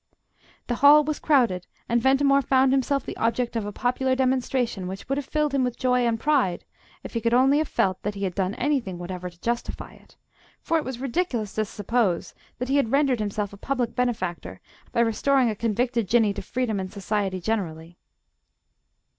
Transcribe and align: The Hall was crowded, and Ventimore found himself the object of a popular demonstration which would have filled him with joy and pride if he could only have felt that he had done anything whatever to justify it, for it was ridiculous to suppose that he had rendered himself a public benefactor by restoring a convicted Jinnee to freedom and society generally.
The 0.65 0.77
Hall 0.81 1.03
was 1.03 1.19
crowded, 1.19 1.67
and 1.87 2.01
Ventimore 2.01 2.41
found 2.41 2.71
himself 2.71 3.05
the 3.05 3.15
object 3.17 3.55
of 3.55 3.67
a 3.67 3.71
popular 3.71 4.15
demonstration 4.15 4.87
which 4.87 5.07
would 5.07 5.19
have 5.19 5.27
filled 5.27 5.53
him 5.53 5.63
with 5.63 5.77
joy 5.77 6.07
and 6.07 6.19
pride 6.19 6.65
if 7.03 7.13
he 7.13 7.21
could 7.21 7.35
only 7.35 7.59
have 7.59 7.67
felt 7.67 8.01
that 8.01 8.15
he 8.15 8.23
had 8.23 8.33
done 8.33 8.55
anything 8.55 8.97
whatever 8.97 9.29
to 9.29 9.39
justify 9.41 9.93
it, 9.93 10.15
for 10.59 10.79
it 10.79 10.83
was 10.83 10.97
ridiculous 10.97 11.53
to 11.53 11.65
suppose 11.65 12.33
that 12.57 12.67
he 12.69 12.77
had 12.77 12.91
rendered 12.91 13.19
himself 13.19 13.53
a 13.53 13.57
public 13.57 13.93
benefactor 13.95 14.59
by 14.91 15.01
restoring 15.01 15.51
a 15.51 15.55
convicted 15.55 16.07
Jinnee 16.07 16.33
to 16.33 16.41
freedom 16.41 16.79
and 16.79 16.91
society 16.91 17.39
generally. 17.39 17.99